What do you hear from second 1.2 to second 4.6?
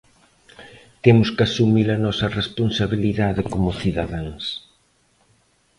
que asumir a nosa responsabilidade como cidadáns.